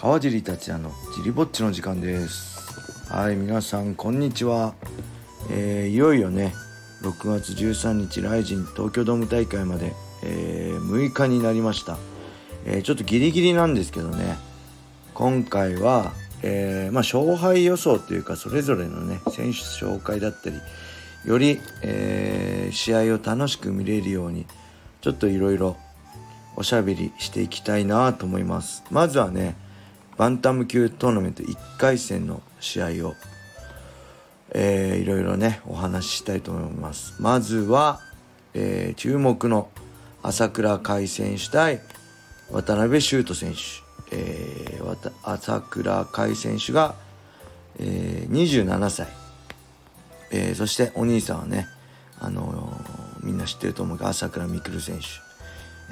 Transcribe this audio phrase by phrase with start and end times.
[0.00, 3.12] 川尻達也のジリぼっちの時間です。
[3.12, 4.74] はい皆さんこんにちは、
[5.50, 6.54] えー、いよいよね
[7.02, 9.92] 6月13日ライジン東京ドーム大会まで、
[10.24, 11.98] えー、6日になりました、
[12.64, 14.38] えー、ちょっとギリギリなんですけどね。
[15.12, 20.56] 今回は、えーまあ、勝敗予想というかそれぞれのね選手紹介だったり
[21.26, 24.46] より、え、試合を楽しく見れるように
[25.02, 25.76] ちょっといろいろ
[26.56, 28.82] おしゃべりしていきたいなと思います。
[28.90, 29.56] まずはね
[30.16, 33.14] バンタム級トーナメント1回戦の試合を、
[34.50, 37.14] えー、いろいろねお話ししたいと思います。
[37.20, 38.00] まずは、
[38.54, 39.70] えー、注目の
[40.22, 41.80] 朝倉海選手対
[42.50, 46.94] 渡辺修斗選手、えー、朝倉海選手が、
[47.78, 49.08] えー、27歳、
[50.32, 51.66] えー、そしてお兄さんはね、
[52.18, 55.06] あのー、みんな知ってると思うが朝倉未来選手。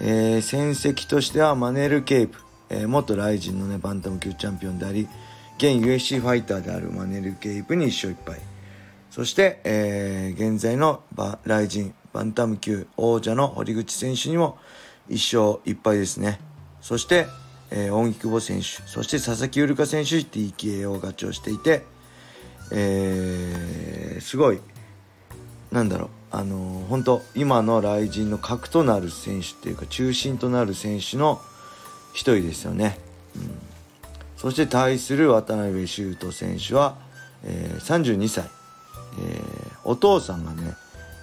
[0.01, 2.39] えー、戦績としてはマネル・ケープ、
[2.71, 5.09] えー、元ライジンのねバンタム級チャンピオンであり
[5.57, 8.41] 現 USC ファイターであるマネル・ケープに1勝1敗。
[9.11, 14.59] そして、えー、現在のバライジンバンタム級王者の堀口選手にも
[15.09, 16.41] 1勝1敗ですね。
[16.81, 17.27] そして、
[17.71, 21.85] えー、大木久保選手そして佐々木ウルカ選手 TKO 勝ちをしていて、
[22.71, 24.61] えー、すごい
[25.73, 31.41] なんだろうあの本当今の雷神の核となる選手っていうか中心となる選手の
[32.13, 32.99] 一人ですよね、
[33.37, 33.51] うん、
[34.37, 36.97] そして対する渡辺修斗選手は、
[37.45, 38.45] えー、32歳、
[39.21, 40.75] えー、お父さんがね、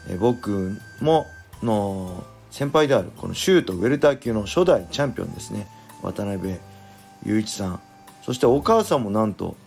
[0.10, 1.26] えー、僕も
[1.62, 5.68] の先輩であるこのシュートウェルター級の初代チャンピオンですね。
[6.02, 6.56] 渡辺
[7.26, 7.82] 雄一さん。
[8.24, 9.58] そしてお母さんもなんと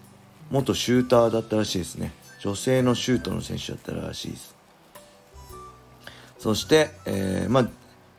[0.50, 2.12] 元シューターだったらしいですね。
[2.40, 4.54] 女性のシュートの選手だったらしいです。
[6.38, 7.68] そして、えー、まあ、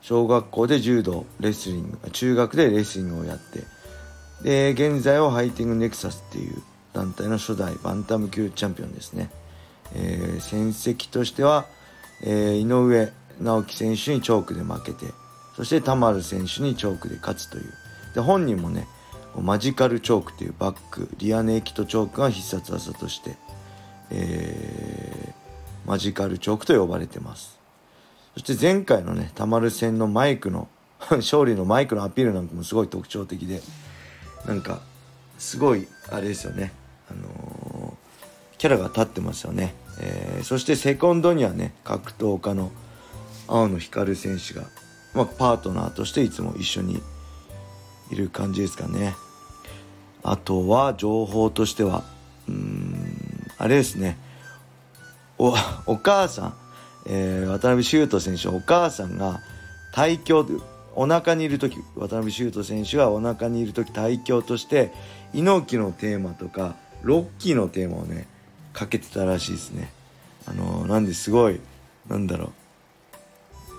[0.01, 3.63] 小学校で柔道、レスリング、中学でレスリングをやって、
[4.43, 6.61] で、現在はハイティングネクサスっていう
[6.93, 9.29] 団体の初代バンタム級チャンピオンですね。
[9.93, 11.65] えー、戦績としては、
[12.23, 13.11] えー、井上
[13.41, 15.05] 直樹選手にチョークで負けて、
[15.55, 17.73] そして田丸選手にチョークで勝つという。
[18.15, 18.87] で、本人もね、
[19.35, 23.35] マジカルチョークというバック、リアネキトチョークが必殺技として、
[24.11, 27.58] えー、マジカルチョークと呼ばれてます。
[28.39, 30.69] そして前回のね、たまる戦のマイクの
[31.11, 33.61] 勝利のマイクのアピールなんかもすごい特徴的で、
[34.45, 34.79] なんか、
[35.37, 36.71] すごい、あれですよね。
[37.11, 39.75] あのー、キャラが立ってますよね。
[39.99, 42.71] えー、そしてセコンドにはね、格闘家の
[43.49, 44.67] 青野光選手が、
[45.13, 47.03] まあ、パートナーとしていつも一緒に
[48.09, 49.15] いる感じですかね。
[50.23, 52.05] あとは、情報としては、
[52.47, 52.95] うん、
[53.57, 54.17] あれですね。
[55.37, 55.53] お、
[55.85, 56.53] お母さん、
[57.09, 59.41] えー、渡辺修斗選手お母さんが
[59.93, 60.45] 対強
[60.95, 64.91] お腹にいる時渡辺修斗選手がお腹にいる時対強として
[65.33, 68.27] 猪木のテーマとかロッキーのテーマをね
[68.73, 69.91] かけてたらしいですね。
[70.45, 71.59] あのー、なんですごい
[72.07, 72.51] なんだろ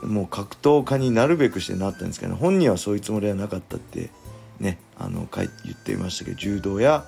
[0.03, 0.07] う。
[0.07, 4.11] もう格闘家になるべくしてなったんですけど、ね、本人はそういうつもりはなかったって
[4.59, 7.05] ねあの言っていましたけど柔道や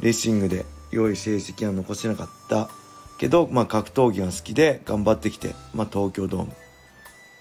[0.00, 2.68] レスリングで良い成績は残せなかった。
[3.24, 6.52] けど、まあ、格闘技が好きで頑張ってきて、まあ、東京ドーム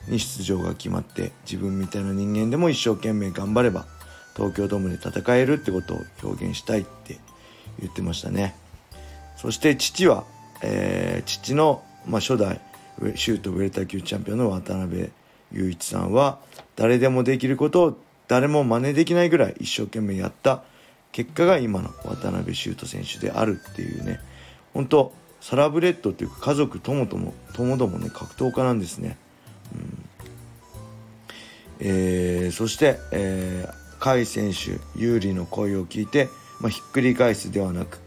[0.08, 3.86] に出場が決まって自分みたいな人間でも一生懸命頑張れば
[4.34, 7.18] 東京ドームで戦えるってことを表現したいって
[7.82, 8.56] 言ってましたね。
[9.36, 10.24] そして父は、
[10.62, 12.62] えー、父の、まあ、初代
[13.16, 15.12] シュートウェルター級チャンピオンの渡辺
[15.52, 16.40] 雄一さんは
[16.78, 17.98] 誰でもできることを
[18.30, 20.64] 誰も真似できないぐらい一生懸命やった
[21.12, 24.22] 結果が今の渡辺修斗選手であるっていうね。
[24.74, 29.18] 本当サラブレッドっていうか家族ともともともどもね格闘家なんですね、
[29.76, 30.06] うん。
[31.82, 36.30] えー、そして、えー、甲斐選手有利の声を聞いて、
[36.62, 38.00] まあ、ひっくり返すではなく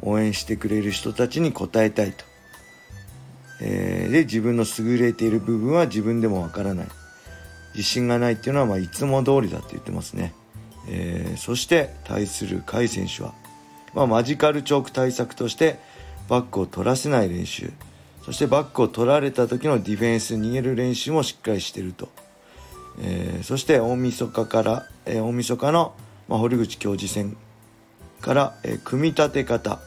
[0.00, 2.24] 応援してくれる人たちに応えたいと、
[3.60, 6.88] えー、で自分の優れている部分は自分でもわからない。
[7.74, 10.32] 自信がないっていうのは、まあ、いつも通りだって言ってますね、
[10.88, 13.34] えー、そして対する甲斐選手は、
[13.92, 15.78] まあ、マジカルチョーク対策として
[16.28, 17.72] バックを取らせない練習。
[18.26, 22.08] そしてバックを取られた時のディフェンス逃げる練習もしっかりしてると、
[23.00, 25.94] えー、そして大晦日から、えー、大晦日の、
[26.28, 27.36] まあ、堀口教授戦
[28.20, 29.78] から、えー、組み立て方、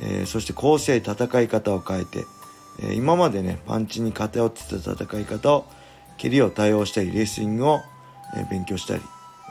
[0.00, 2.24] えー、そして構成戦い方を変えて、
[2.82, 5.66] えー、今までねパンチに偏ってた戦い方を
[6.16, 7.80] 蹴りを対応したりレースリングを、
[8.38, 9.02] えー、勉強したり、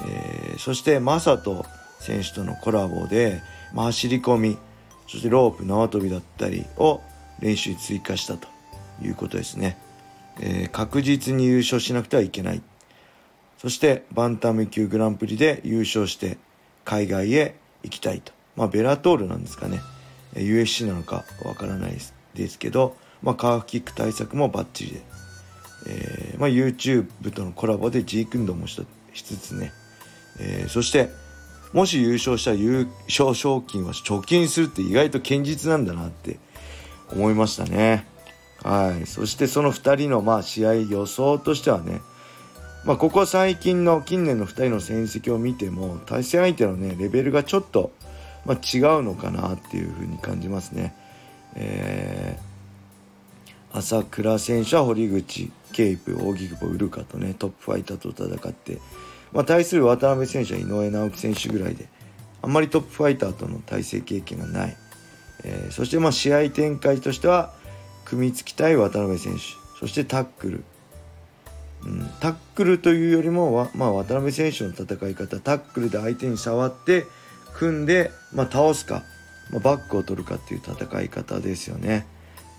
[0.08, 1.64] えー、そして正人
[2.00, 4.58] 選手とのコラボで、まあ、走り込み
[5.10, 7.02] そしてロープ縄跳びだったりを
[7.40, 8.48] 練習に追加したと
[9.02, 9.78] いうことですね、
[10.40, 12.62] えー、確実に優勝しなくてはいけない
[13.58, 16.38] そしてバンタム級グランプリで優勝して
[16.86, 18.32] 海外へ行きたいと。
[18.56, 19.82] まあ、ベラトールなんですかね。
[20.34, 21.98] USC なのかわからない
[22.36, 25.02] ですけど、まあ、カーフキック対策もバッチリで、
[25.88, 28.76] えーまあ、YouTube とのコラボで G クンドもし
[29.14, 29.74] つつね、
[30.40, 31.10] えー、そして
[31.74, 36.40] もし優勝したら優勝賞金は貯金するって意外と堅実なんだなって
[37.12, 38.06] 思いましたね。
[38.64, 39.06] はい。
[39.06, 42.02] そしてその2人のまあ試合予想としてはね、
[42.86, 47.92] まあ、ここ最近の近年の2人の戦績を見ても対戦相手のねレベルがちょっと、
[48.46, 50.96] まあ、違うのかなっていうふうに感じますね。
[51.56, 58.80] えー、朝倉選手は堀口ケイプ扇久保ウルカとねトップファイターと戦って、
[59.32, 61.88] まあ、対する渡辺選手は井上直樹選手ぐらいで
[62.42, 64.78] あんまりトップファイターとの対戦経験がない、
[65.44, 67.54] えー、そしてまあ試合展開としては
[68.10, 69.42] 組みつきたい渡辺選手。
[69.80, 70.64] そしてタックル。
[71.86, 75.40] うん、タックルというよりも、まあ、渡辺選手の戦い方。
[75.40, 77.06] タックルで相手に触って
[77.54, 79.04] 組んで、まあ、倒すか、
[79.52, 82.06] まあ、バックを取るかっていう戦い方ですよね。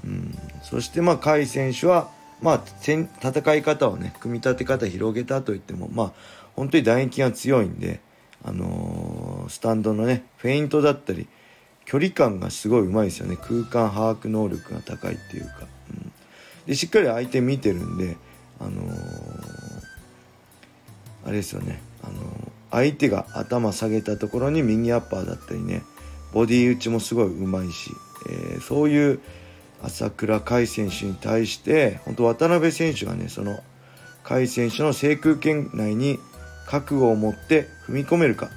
[0.04, 2.08] うん、そしてまあ甲斐選手は、
[2.40, 6.12] まあ、戦い方をね組み立て方広げたといってもまあ
[6.60, 8.00] 本当に打撃が強いんで、
[8.44, 11.26] あのー、スタンドのねフェイントだったり
[11.86, 13.36] 距離感がすごいうまいですよね。
[13.36, 16.12] 空間把握能力が高いっていうか、うん、
[16.66, 18.18] でしっかり相手見てるんで
[18.58, 18.94] あのー、
[21.28, 25.82] あれですよね、あのー、相手が頭下げたところに右アッパーだったりね
[26.34, 27.90] ボディ打ちもすごいうまいし、
[28.28, 29.20] えー、そういう
[29.82, 33.60] 朝倉海選手に対して本当渡辺選手がねその
[34.24, 36.18] 海選手の制空圏内に
[36.70, 38.48] 覚悟を持って踏み込めるか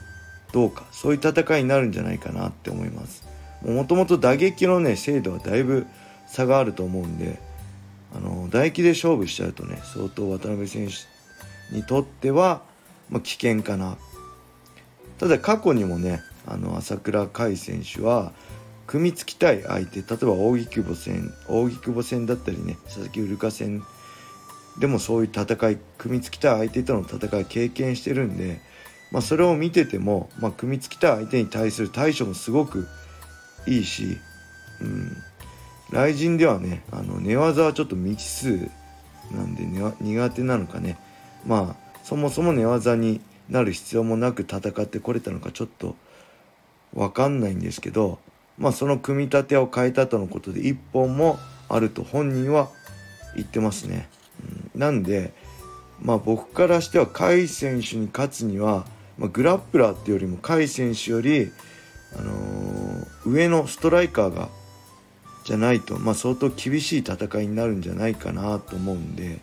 [0.51, 3.27] どうかそういう戦いになるんじゃないかなって思います。
[3.63, 5.87] もともと打撃のね精度はだいぶ
[6.27, 7.39] 差があると思うんで
[8.15, 12.61] あの唾液で勝負しちゃうとね相当渡辺選手にとっては、
[13.09, 13.97] まあ、危険かな。
[15.17, 18.31] ただ過去にもねあの朝倉海選手は
[18.85, 23.83] 組みつきたい相手例えば扇久保戦扇久保戦だったりね佐々木ウルカ戦
[24.79, 28.59] でもそういう戦い組みつきたい相手との戦い経験してるんで、
[29.11, 32.87] まあ、それを見てても、まあ、組みつきたい相手に対する対処もすごく
[33.67, 34.17] いいし、
[34.81, 35.15] うん、
[35.91, 38.69] 雷神ではねあの寝技はちょっと未知数
[39.31, 40.97] なんで、ね、苦手なのかね
[41.45, 45.95] まあそもそも寝技になる必要もなく戦ってこれたのかちょっと
[46.93, 48.19] 分かんないんですけど
[48.57, 51.37] まあその組み立てを変えたとのことで1本も
[51.69, 52.69] あると本人は
[53.35, 54.09] 言ってますね。
[54.75, 55.33] なんで
[56.01, 58.85] まあ僕からしては甲斐選手に勝つには、
[59.17, 61.51] まあ、グラップラーっていうよりも甲斐選手より、
[62.17, 64.49] あのー、上のストライカーが
[65.45, 69.39] じゃないと、まあ、相当厳しい戦いになるんじゃないかなと思うんで、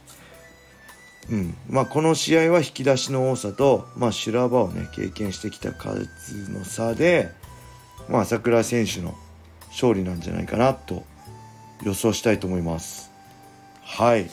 [1.30, 6.08] うんまあ、この試合は引き出しの多さと、まあ、修羅場をね経験してきた数
[6.50, 7.30] の差で、
[8.08, 9.14] まあ、朝倉選手の
[9.68, 11.04] 勝利なんじゃないかなと
[11.82, 13.10] 予想したいと思います。
[13.82, 14.28] はい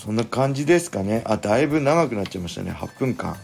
[0.00, 1.22] そんな感じですかね。
[1.26, 2.70] あ、だいぶ長くなっちゃいましたね。
[2.70, 3.36] 8分間。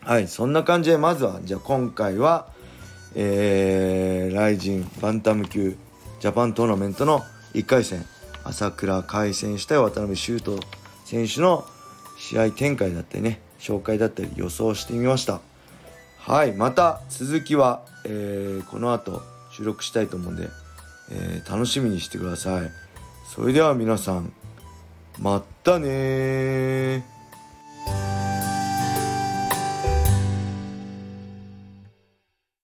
[0.00, 2.48] はい、そんな感じで、まずは、じゃあ今回は、
[3.14, 5.76] えー、ライジンバンタム級
[6.20, 7.22] ジャパントーナメントの
[7.54, 8.04] 1回戦
[8.42, 10.58] 朝倉海選手対渡辺修斗
[11.04, 11.64] 選手の
[12.18, 15.40] 試合展開だったりね紹介だったり予想してみました
[16.18, 19.20] はいまた続きは、えー、この後
[19.52, 20.48] 収録したいと思うんで、
[21.10, 22.70] えー、楽しみにしてください
[23.26, 24.32] それでは皆さん
[25.18, 27.11] まったね